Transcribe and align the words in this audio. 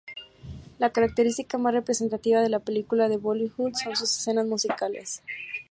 La 0.79 0.89
característica 0.89 1.59
más 1.59 1.75
representativa 1.75 2.41
de 2.41 2.49
las 2.49 2.63
películas 2.63 3.07
de 3.11 3.17
Bollywood 3.17 3.75
son 3.75 3.95
sus 3.95 4.09
escenas 4.17 4.47
musicales. 4.47 5.21